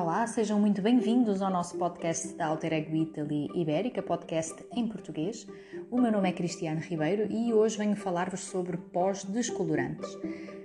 Olá, 0.00 0.26
sejam 0.26 0.58
muito 0.58 0.80
bem-vindos 0.80 1.42
ao 1.42 1.50
nosso 1.50 1.76
podcast 1.76 2.34
da 2.34 2.46
Alter 2.46 2.72
Ego 2.72 2.96
Italy 2.96 3.48
Ibérica, 3.54 4.02
podcast 4.02 4.54
em 4.74 4.88
português. 4.88 5.46
O 5.90 6.00
meu 6.00 6.10
nome 6.10 6.30
é 6.30 6.32
Cristiano 6.32 6.80
Ribeiro 6.80 7.30
e 7.30 7.52
hoje 7.52 7.76
venho 7.76 7.94
falar-vos 7.94 8.40
sobre 8.40 8.78
pós 8.78 9.24
descolorantes. 9.24 10.08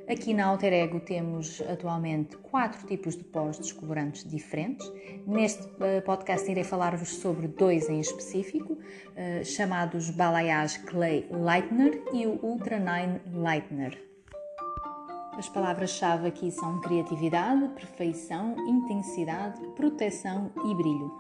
Aqui 0.08 0.34
na 0.34 0.46
Alter 0.46 0.72
Ego 0.72 1.02
temos 1.02 1.62
atualmente 1.70 2.38
quatro 2.38 2.88
tipos 2.88 3.18
de 3.18 3.26
pós 3.26 3.60
descolorantes 3.60 4.24
diferentes. 4.24 4.90
Neste 5.28 5.70
eh, 5.82 6.00
podcast 6.00 6.50
irei 6.50 6.64
falar-vos 6.64 7.18
sobre 7.18 7.50
dois 7.50 7.90
em 7.90 8.00
específico, 8.00 8.78
eh, 9.18 9.44
chamados 9.44 10.12
Balayage 10.12 10.80
Clay 10.86 11.28
Lightener 11.30 12.02
e 12.14 12.26
o 12.26 12.40
Ultra 12.42 12.80
9 12.80 13.20
Lightener. 13.34 14.15
As 15.38 15.50
palavras-chave 15.50 16.28
aqui 16.28 16.50
são 16.50 16.80
criatividade, 16.80 17.68
perfeição, 17.70 18.56
intensidade, 18.68 19.60
proteção 19.76 20.50
e 20.66 20.74
brilho. 20.74 21.12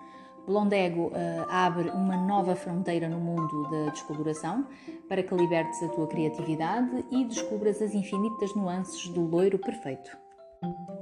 Blondego 0.46 1.08
uh, 1.08 1.12
abre 1.50 1.90
uma 1.90 2.16
nova 2.16 2.56
fronteira 2.56 3.10
no 3.10 3.20
mundo 3.20 3.70
da 3.70 3.92
descoloração 3.92 4.68
para 5.10 5.22
que 5.22 5.36
libertes 5.36 5.82
a 5.84 5.90
tua 5.90 6.08
criatividade 6.08 7.04
e 7.12 7.26
descubras 7.26 7.82
as 7.82 7.94
infinitas 7.94 8.56
nuances 8.56 9.10
do 9.10 9.22
loiro 9.22 9.58
perfeito. 9.58 10.16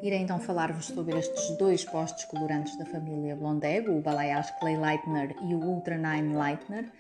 Irei 0.02 0.20
então 0.20 0.40
falar-vos 0.40 0.88
sobre 0.88 1.18
estes 1.18 1.58
dois 1.58 1.86
pós-descolorantes 1.86 2.78
da 2.78 2.86
família 2.86 3.36
Blondego, 3.36 3.92
o 3.92 4.02
Balayage 4.02 4.52
Clay 4.60 4.76
Lightener 4.76 5.36
e 5.44 5.54
o 5.54 5.60
Ultra 5.60 5.98
9 5.98 6.22
Lightener, 6.34 6.92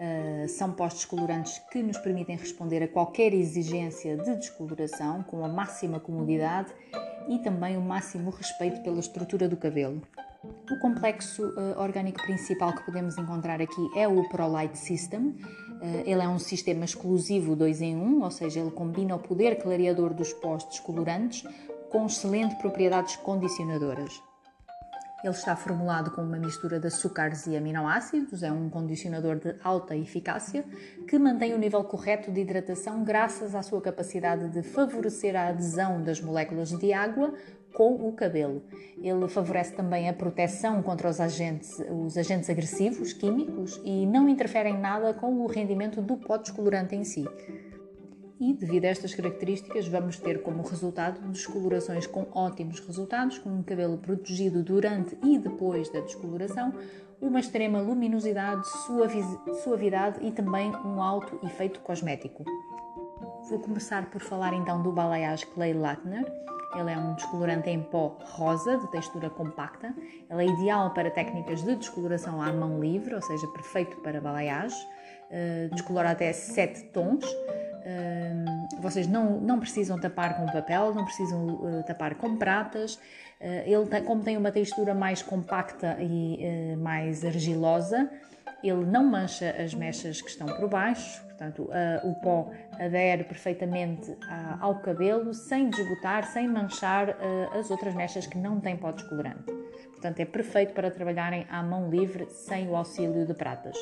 Uh, 0.00 0.48
são 0.48 0.72
postos 0.72 1.04
colorantes 1.04 1.58
que 1.70 1.82
nos 1.82 1.98
permitem 1.98 2.34
responder 2.34 2.82
a 2.82 2.88
qualquer 2.88 3.34
exigência 3.34 4.16
de 4.16 4.34
descoloração 4.36 5.22
com 5.24 5.44
a 5.44 5.48
máxima 5.48 6.00
comodidade 6.00 6.72
e 7.28 7.38
também 7.40 7.76
o 7.76 7.82
máximo 7.82 8.30
respeito 8.30 8.82
pela 8.82 8.98
estrutura 8.98 9.46
do 9.46 9.58
cabelo. 9.58 10.00
O 10.42 10.78
complexo 10.78 11.44
uh, 11.48 11.78
orgânico 11.78 12.22
principal 12.22 12.74
que 12.74 12.82
podemos 12.82 13.18
encontrar 13.18 13.60
aqui 13.60 13.90
é 13.94 14.08
o 14.08 14.26
ProLight 14.30 14.78
System. 14.78 15.20
Uh, 15.82 16.02
ele 16.06 16.22
é 16.22 16.28
um 16.28 16.38
sistema 16.38 16.86
exclusivo 16.86 17.54
2 17.54 17.82
em 17.82 17.94
1, 17.94 18.02
um, 18.02 18.22
ou 18.22 18.30
seja, 18.30 18.60
ele 18.60 18.70
combina 18.70 19.14
o 19.14 19.18
poder 19.18 19.56
clareador 19.56 20.14
dos 20.14 20.32
postos 20.32 20.80
colorantes 20.80 21.44
com 21.90 22.06
excelentes 22.06 22.56
propriedades 22.56 23.16
condicionadoras. 23.16 24.29
Ele 25.22 25.34
está 25.34 25.54
formulado 25.54 26.10
com 26.12 26.22
uma 26.22 26.38
mistura 26.38 26.80
de 26.80 26.86
açúcares 26.86 27.46
e 27.46 27.54
aminoácidos, 27.54 28.42
é 28.42 28.50
um 28.50 28.70
condicionador 28.70 29.36
de 29.36 29.54
alta 29.62 29.94
eficácia 29.94 30.64
que 31.06 31.18
mantém 31.18 31.52
o 31.52 31.58
nível 31.58 31.84
correto 31.84 32.32
de 32.32 32.40
hidratação 32.40 33.04
graças 33.04 33.54
à 33.54 33.62
sua 33.62 33.82
capacidade 33.82 34.48
de 34.48 34.62
favorecer 34.62 35.36
a 35.36 35.48
adesão 35.48 36.02
das 36.02 36.22
moléculas 36.22 36.70
de 36.70 36.92
água 36.94 37.34
com 37.74 38.08
o 38.08 38.12
cabelo. 38.12 38.62
Ele 38.96 39.28
favorece 39.28 39.74
também 39.74 40.08
a 40.08 40.14
proteção 40.14 40.82
contra 40.82 41.08
os 41.08 41.20
agentes, 41.20 41.78
os 41.90 42.16
agentes 42.16 42.48
agressivos 42.48 43.12
químicos 43.12 43.78
e 43.84 44.06
não 44.06 44.26
interfere 44.26 44.70
em 44.70 44.78
nada 44.78 45.12
com 45.12 45.40
o 45.40 45.46
rendimento 45.46 46.00
do 46.00 46.16
pó 46.16 46.38
descolorante 46.38 46.96
em 46.96 47.04
si 47.04 47.26
e, 48.40 48.54
devido 48.54 48.86
a 48.86 48.88
estas 48.88 49.14
características, 49.14 49.86
vamos 49.86 50.16
ter 50.16 50.42
como 50.42 50.62
resultado 50.62 51.20
descolorações 51.28 52.06
com 52.06 52.26
ótimos 52.32 52.80
resultados, 52.80 53.38
com 53.38 53.50
um 53.50 53.62
cabelo 53.62 53.98
protegido 53.98 54.62
durante 54.62 55.16
e 55.22 55.38
depois 55.38 55.90
da 55.90 56.00
descoloração, 56.00 56.72
uma 57.20 57.38
extrema 57.38 57.82
luminosidade, 57.82 58.66
suavidade 59.62 60.26
e 60.26 60.32
também 60.32 60.74
um 60.76 61.02
alto 61.02 61.38
efeito 61.44 61.80
cosmético. 61.80 62.42
Vou 63.50 63.58
começar 63.58 64.10
por 64.10 64.22
falar 64.22 64.54
então 64.54 64.82
do 64.82 64.90
balayage 64.90 65.46
Clay 65.48 65.74
Latner. 65.74 66.24
Ele 66.74 66.90
é 66.92 66.96
um 66.96 67.14
descolorante 67.14 67.68
em 67.68 67.82
pó 67.82 68.16
rosa, 68.22 68.78
de 68.78 68.90
textura 68.90 69.28
compacta. 69.28 69.94
Ele 70.30 70.44
é 70.44 70.46
ideal 70.46 70.94
para 70.94 71.10
técnicas 71.10 71.62
de 71.62 71.76
descoloração 71.76 72.40
à 72.40 72.50
mão 72.52 72.80
livre, 72.80 73.14
ou 73.14 73.20
seja, 73.20 73.46
perfeito 73.48 73.98
para 73.98 74.20
balayage. 74.20 74.76
Uh, 75.30 75.74
descolora 75.74 76.10
até 76.12 76.32
7 76.32 76.84
tons 76.84 77.24
vocês 78.80 79.06
não, 79.06 79.40
não 79.40 79.58
precisam 79.58 79.98
tapar 79.98 80.36
com 80.36 80.46
papel, 80.46 80.94
não 80.94 81.04
precisam 81.04 81.46
uh, 81.46 81.82
tapar 81.86 82.14
com 82.14 82.36
pratas. 82.36 82.94
Uh, 82.94 83.66
ele 83.66 83.86
tem, 83.86 84.04
como 84.04 84.22
tem 84.22 84.36
uma 84.36 84.52
textura 84.52 84.94
mais 84.94 85.22
compacta 85.22 85.96
e 86.00 86.74
uh, 86.74 86.78
mais 86.78 87.24
argilosa, 87.24 88.10
ele 88.62 88.84
não 88.84 89.04
mancha 89.04 89.54
as 89.58 89.74
mechas 89.74 90.20
que 90.20 90.28
estão 90.28 90.46
por 90.46 90.68
baixo, 90.68 91.22
portanto, 91.24 91.70
o 92.04 92.14
pó 92.16 92.50
adere 92.78 93.24
perfeitamente 93.24 94.14
ao 94.60 94.80
cabelo 94.80 95.32
sem 95.32 95.70
desbotar, 95.70 96.24
sem 96.24 96.46
manchar 96.46 97.16
as 97.58 97.70
outras 97.70 97.94
mechas 97.94 98.26
que 98.26 98.36
não 98.36 98.60
têm 98.60 98.76
pó 98.76 98.92
descolorante. 98.92 99.44
Portanto, 99.92 100.20
é 100.20 100.26
perfeito 100.26 100.74
para 100.74 100.90
trabalharem 100.90 101.46
à 101.48 101.62
mão 101.62 101.88
livre 101.88 102.26
sem 102.28 102.68
o 102.68 102.76
auxílio 102.76 103.24
de 103.24 103.32
pratas. 103.32 103.78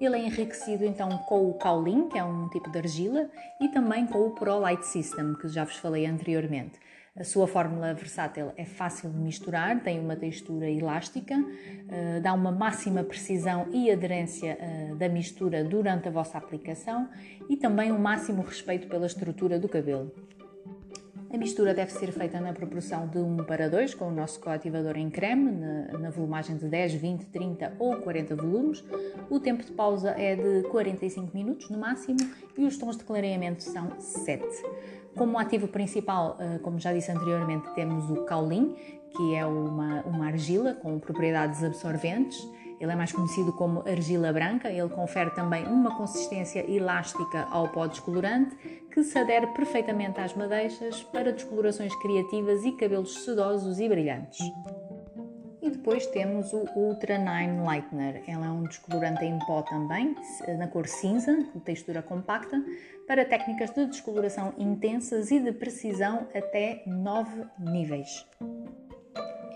Ele 0.00 0.16
é 0.16 0.26
enriquecido 0.26 0.84
então 0.84 1.08
com 1.26 1.48
o 1.48 1.54
Kaolin, 1.54 2.08
que 2.08 2.18
é 2.18 2.24
um 2.24 2.48
tipo 2.48 2.70
de 2.70 2.78
argila, 2.78 3.28
e 3.60 3.68
também 3.68 4.06
com 4.06 4.26
o 4.26 4.30
Pro 4.30 4.58
Light 4.58 4.84
System, 4.84 5.34
que 5.34 5.48
já 5.48 5.64
vos 5.64 5.76
falei 5.76 6.06
anteriormente. 6.06 6.78
A 7.16 7.22
sua 7.22 7.46
fórmula 7.46 7.94
versátil 7.94 8.50
é 8.56 8.64
fácil 8.64 9.08
de 9.08 9.16
misturar, 9.18 9.80
tem 9.84 10.00
uma 10.00 10.16
textura 10.16 10.68
elástica, 10.68 11.34
eh, 11.88 12.18
dá 12.18 12.32
uma 12.32 12.50
máxima 12.50 13.04
precisão 13.04 13.68
e 13.70 13.88
aderência 13.88 14.58
eh, 14.60 14.94
da 14.96 15.08
mistura 15.08 15.62
durante 15.62 16.08
a 16.08 16.10
vossa 16.10 16.36
aplicação 16.38 17.08
e 17.48 17.56
também 17.56 17.92
um 17.92 17.98
máximo 18.00 18.42
respeito 18.42 18.88
pela 18.88 19.06
estrutura 19.06 19.60
do 19.60 19.68
cabelo. 19.68 20.12
A 21.34 21.36
mistura 21.36 21.74
deve 21.74 21.90
ser 21.90 22.12
feita 22.12 22.40
na 22.40 22.52
proporção 22.52 23.08
de 23.08 23.18
1 23.18 23.38
para 23.38 23.68
2, 23.68 23.92
com 23.94 24.06
o 24.06 24.10
nosso 24.12 24.38
coativador 24.38 24.96
em 24.96 25.10
creme, 25.10 25.50
na, 25.50 25.98
na, 25.98 26.08
volumagem 26.08 26.56
de 26.56 26.68
10, 26.68 26.94
20, 26.94 27.24
30 27.24 27.72
ou 27.76 27.96
40 27.96 28.36
volumes. 28.36 28.84
O 29.28 29.40
tempo 29.40 29.64
de 29.64 29.72
pausa 29.72 30.10
é 30.10 30.36
de 30.36 30.62
45 30.68 31.36
minutos 31.36 31.68
no 31.70 31.76
máximo 31.76 32.18
e 32.56 32.64
os 32.64 32.78
tons 32.78 32.96
de 32.96 33.02
clareamento 33.02 33.64
são 33.64 33.98
7. 33.98 34.44
Como 35.16 35.36
ativo 35.36 35.66
principal, 35.66 36.36
eh, 36.38 36.60
como 36.62 36.78
já 36.78 36.92
disse 36.92 37.10
anteriormente, 37.10 37.68
temos 37.74 38.08
o 38.08 38.24
Kaolin, 38.26 38.76
que 39.16 39.34
é 39.34 39.44
uma, 39.44 40.02
uma 40.02 40.26
argila 40.26 40.74
com 40.74 41.00
propriedades 41.00 41.64
absorventes 41.64 42.48
ele 42.84 42.92
é 42.92 42.96
mais 42.96 43.12
conhecido 43.12 43.50
como 43.52 43.80
argila 43.88 44.32
branca, 44.32 44.70
ele 44.70 44.88
confere 44.90 45.30
também 45.30 45.64
uma 45.64 45.96
consistência 45.96 46.70
elástica 46.70 47.48
ao 47.50 47.68
pó 47.68 47.86
descolorante 47.86 48.54
que 48.92 49.02
se 49.02 49.18
adere 49.18 49.46
perfeitamente 49.48 50.20
às 50.20 50.34
madeixas 50.34 51.02
para 51.02 51.32
descolorações 51.32 51.94
criativas 51.96 52.62
e 52.64 52.72
cabelos 52.72 53.24
sedosos 53.24 53.80
e 53.80 53.88
brilhantes. 53.88 54.38
E 55.62 55.70
depois 55.70 56.06
temos 56.08 56.52
o 56.52 56.68
Ultra 56.76 57.18
9 57.18 57.64
Lightener. 57.66 58.22
Ele 58.28 58.44
é 58.44 58.50
um 58.50 58.64
descolorante 58.64 59.24
em 59.24 59.38
pó 59.46 59.62
também, 59.62 60.14
na 60.58 60.68
cor 60.68 60.86
cinza, 60.86 61.34
com 61.54 61.58
textura 61.60 62.02
compacta, 62.02 62.62
para 63.06 63.24
técnicas 63.24 63.70
de 63.70 63.86
descoloração 63.86 64.52
intensas 64.58 65.30
e 65.30 65.40
de 65.40 65.52
precisão 65.52 66.28
até 66.34 66.82
9 66.86 67.46
níveis 67.58 68.26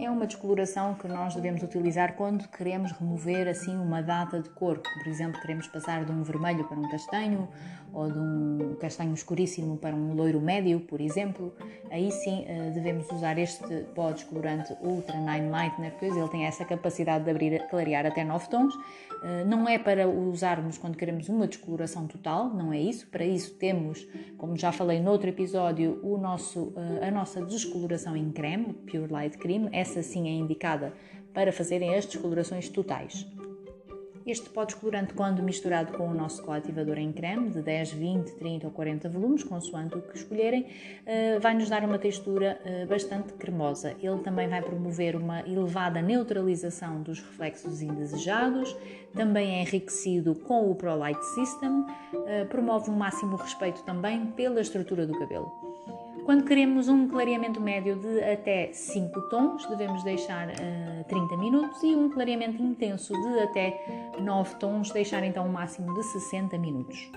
é 0.09 0.11
uma 0.11 0.27
descoloração 0.27 0.95
que 0.95 1.07
nós 1.07 1.35
devemos 1.35 1.63
utilizar 1.63 2.15
quando 2.15 2.49
queremos 2.49 2.93
remover 2.93 3.47
assim 3.47 3.77
uma 3.77 4.03
data 4.03 4.41
de 4.41 4.49
cor. 4.49 4.79
Por 4.79 5.07
exemplo, 5.07 5.39
queremos 5.41 5.67
passar 5.69 6.05
de 6.05 6.11
um 6.11 6.23
vermelho 6.23 6.65
para 6.65 6.79
um 6.79 6.89
castanho 6.89 7.47
ou 7.93 8.11
de 8.11 8.19
um 8.19 8.77
castanho 8.81 9.13
escuríssimo 9.13 9.77
para 9.77 9.95
um 9.95 10.15
loiro 10.15 10.41
médio, 10.41 10.81
por 10.81 11.01
exemplo. 11.01 11.55
Aí 11.91 12.11
sim 12.11 12.45
eh, 12.49 12.71
devemos 12.71 13.11
usar 13.11 13.39
este 13.39 13.85
pó 13.95 14.11
descolorante 14.11 14.75
Ultra 14.81 15.19
9 15.19 15.51
Lightener, 15.51 15.95
pois 15.99 16.17
ele 16.17 16.29
tem 16.29 16.45
essa 16.45 16.65
capacidade 16.65 17.25
de 17.25 17.31
abrir, 17.31 17.67
clarear 17.69 18.07
até 18.07 18.25
9 18.25 18.49
tons. 18.49 18.75
Eh, 19.23 19.45
não 19.45 19.69
é 19.69 19.79
para 19.79 20.09
usarmos 20.09 20.79
quando 20.79 20.97
queremos 20.97 21.29
uma 21.29 21.47
descoloração 21.47 22.07
total, 22.07 22.49
não 22.51 22.73
é 22.73 22.79
isso. 22.79 23.07
Para 23.09 23.25
isso 23.25 23.55
temos, 23.55 24.07
como 24.37 24.57
já 24.57 24.71
falei 24.71 25.01
no 25.01 25.11
outro 25.11 25.29
episódio, 25.29 25.99
o 26.03 26.17
nosso, 26.19 26.73
eh, 26.77 27.09
a 27.09 27.11
nossa 27.11 27.45
descoloração 27.45 28.17
em 28.17 28.31
creme, 28.31 28.75
Pure 28.75 29.11
Light 29.11 29.39
Cream 29.39 29.69
essa 29.73 29.98
sim 30.03 30.29
é 30.29 30.33
indicada 30.33 30.93
para 31.33 31.53
fazerem 31.53 31.95
as 31.95 32.07
descolorações 32.07 32.69
totais. 32.69 33.27
Este 34.29 34.51
pó 34.51 34.63
descolorante, 34.63 35.15
quando 35.15 35.43
misturado 35.43 35.97
com 35.97 36.07
o 36.07 36.13
nosso 36.13 36.43
coativador 36.43 36.99
em 36.99 37.11
creme, 37.11 37.49
de 37.49 37.63
10, 37.63 37.93
20, 37.93 38.33
30 38.33 38.67
ou 38.67 38.73
40 38.75 39.09
volumes, 39.09 39.43
consoante 39.43 39.97
o 39.97 40.03
que 40.03 40.19
escolherem, 40.19 40.67
eh, 41.07 41.39
vai 41.39 41.55
nos 41.55 41.71
dar 41.71 41.83
uma 41.83 41.99
textura 41.99 42.61
eh, 42.63 42.85
bastante 42.85 43.33
cremosa. 43.33 43.97
Ele 44.03 44.19
também 44.19 44.47
vai 44.47 44.61
promover 44.61 45.17
uma 45.17 45.41
elevada 45.49 46.03
neutralização 46.03 47.01
dos 47.01 47.21
reflexos 47.21 47.81
indesejados, 47.81 48.77
também 49.15 49.61
é 49.61 49.63
enriquecido 49.63 50.35
com 50.35 50.71
o 50.71 50.75
Pro 50.75 50.95
Light 50.95 51.25
System, 51.35 51.87
eh, 52.27 52.45
promove 52.45 52.91
um 52.91 52.97
máximo 52.97 53.35
respeito 53.35 53.83
também 53.83 54.27
pela 54.33 54.61
estrutura 54.61 55.07
do 55.07 55.19
cabelo. 55.19 55.51
Quando 56.25 56.45
queremos 56.45 56.89
um 56.89 57.09
clareamento 57.09 57.61
médio 57.61 57.97
de 57.97 58.23
até 58.23 58.73
5 58.73 59.21
tons, 59.29 59.67
devemos 59.67 60.03
deixar 60.05 60.49
uh, 60.49 60.53
eh, 60.53 61.05
30 61.09 61.37
minutos 61.37 61.83
e 61.83 61.95
um 61.95 62.11
clareamento 62.11 62.63
intenso 62.63 63.13
de 63.15 63.41
até 63.41 64.13
9 64.21 64.57
tons, 64.57 64.91
deixar 64.91 65.25
então 65.25 65.47
um 65.47 65.53
máximo 65.53 65.95
de 65.95 66.03
60 66.03 66.59
minutos. 66.59 67.11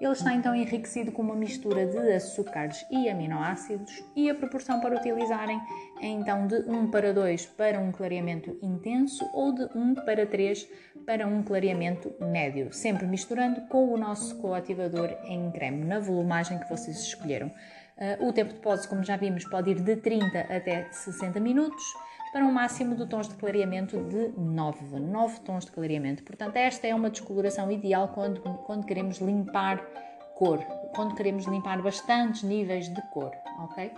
Ele 0.00 0.12
está 0.12 0.32
então 0.32 0.54
enriquecido 0.54 1.12
com 1.12 1.20
uma 1.20 1.34
mistura 1.34 1.84
de 1.84 2.12
açúcares 2.12 2.86
e 2.90 3.06
aminoácidos 3.06 4.02
e 4.16 4.30
a 4.30 4.34
proporção 4.34 4.80
para 4.80 4.96
utilizarem 4.96 5.60
é 6.00 6.06
então 6.06 6.46
de 6.46 6.56
1 6.66 6.90
para 6.90 7.12
2 7.12 7.44
para 7.44 7.78
um 7.78 7.92
clareamento 7.92 8.56
intenso 8.62 9.28
ou 9.34 9.52
de 9.52 9.68
1 9.76 9.96
para 9.96 10.24
3 10.24 10.66
para 11.04 11.26
um 11.26 11.42
clareamento 11.42 12.14
médio, 12.18 12.72
sempre 12.72 13.06
misturando 13.06 13.60
com 13.68 13.92
o 13.92 13.98
nosso 13.98 14.38
coativador 14.38 15.10
em 15.24 15.50
creme, 15.50 15.84
na 15.84 15.98
volumagem 15.98 16.58
que 16.58 16.70
vocês 16.70 16.98
escolheram. 16.98 17.52
Uh, 18.00 18.28
o 18.28 18.32
tempo 18.32 18.50
de 18.50 18.56
depósito, 18.56 18.88
como 18.88 19.04
já 19.04 19.16
vimos, 19.16 19.44
pode 19.44 19.70
ir 19.70 19.80
de 19.80 19.96
30 19.96 20.40
até 20.40 20.88
60 20.90 21.38
minutos 21.38 21.84
para 22.32 22.44
um 22.44 22.52
máximo 22.52 22.94
de 22.94 23.06
tons 23.06 23.28
de 23.28 23.34
clareamento 23.34 24.02
de 24.04 24.32
9, 24.38 24.98
9 24.98 25.40
tons 25.40 25.66
de 25.66 25.72
clareamento. 25.72 26.22
Portanto, 26.22 26.56
esta 26.56 26.86
é 26.86 26.94
uma 26.94 27.10
descoloração 27.10 27.70
ideal 27.70 28.08
quando, 28.08 28.40
quando 28.40 28.86
queremos 28.86 29.18
limpar 29.18 29.84
cor, 30.34 30.58
quando 30.94 31.14
queremos 31.14 31.44
limpar 31.44 31.82
bastantes 31.82 32.42
níveis 32.42 32.88
de 32.88 33.02
cor, 33.10 33.32
ok? 33.58 33.92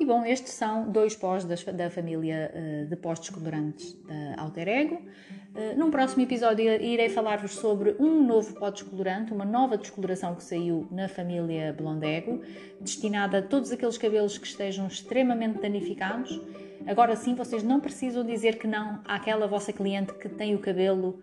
E 0.00 0.04
bom, 0.06 0.24
estes 0.24 0.54
são 0.54 0.90
dois 0.90 1.14
pós 1.14 1.44
da 1.44 1.90
família 1.90 2.50
uh, 2.54 2.86
de 2.86 2.96
pós 2.96 3.18
descolorantes 3.20 3.92
da 4.04 4.40
Alter 4.42 4.66
Ego. 4.66 4.94
Uh, 4.94 5.78
num 5.78 5.90
próximo 5.90 6.22
episódio 6.22 6.64
irei 6.64 7.10
falar-vos 7.10 7.54
sobre 7.56 7.94
um 8.00 8.26
novo 8.26 8.54
pó 8.54 8.70
descolorante, 8.70 9.30
uma 9.30 9.44
nova 9.44 9.76
descoloração 9.76 10.34
que 10.34 10.42
saiu 10.42 10.88
na 10.90 11.06
família 11.06 11.74
Blondego, 11.74 12.40
destinada 12.80 13.40
a 13.40 13.42
todos 13.42 13.70
aqueles 13.70 13.98
cabelos 13.98 14.38
que 14.38 14.46
estejam 14.46 14.86
extremamente 14.86 15.60
danificados 15.60 16.40
Agora 16.86 17.14
sim, 17.14 17.34
vocês 17.34 17.62
não 17.62 17.78
precisam 17.78 18.24
dizer 18.24 18.58
que 18.58 18.66
não 18.66 19.00
àquela 19.04 19.46
vossa 19.46 19.72
cliente 19.72 20.14
que 20.14 20.28
tem 20.28 20.54
o 20.54 20.58
cabelo 20.58 21.20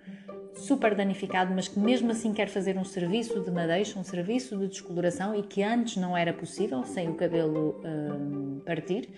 super 0.60 0.96
danificado, 0.96 1.54
mas 1.54 1.68
que 1.68 1.80
mesmo 1.80 2.12
assim 2.12 2.34
quer 2.34 2.48
fazer 2.48 2.78
um 2.78 2.84
serviço 2.84 3.40
de 3.40 3.52
madeixa, 3.52 4.00
um 4.00 4.04
serviço 4.04 4.58
de 4.58 4.68
descoloração 4.68 5.36
e 5.36 5.44
que 5.44 5.64
antes 5.64 5.98
não 5.98 6.16
era 6.16 6.34
possível 6.34 6.84
sem 6.84 7.10
o 7.10 7.16
cabelo 7.16 7.82
hum, 7.84 8.62
partir. 8.66 9.10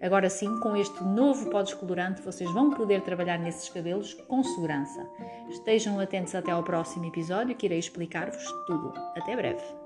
Agora 0.00 0.28
sim, 0.28 0.60
com 0.60 0.76
este 0.76 1.02
novo 1.02 1.50
pó 1.50 1.62
descolorante, 1.62 2.20
vocês 2.20 2.50
vão 2.52 2.70
poder 2.70 3.00
trabalhar 3.00 3.38
nesses 3.38 3.68
cabelos 3.68 4.12
com 4.12 4.42
segurança. 4.42 5.08
Estejam 5.48 5.98
atentos 5.98 6.34
até 6.34 6.50
ao 6.50 6.62
próximo 6.62 7.06
episódio 7.06 7.56
que 7.56 7.66
irei 7.66 7.78
explicar-vos 7.78 8.44
tudo. 8.66 8.92
Até 9.16 9.34
breve! 9.34 9.85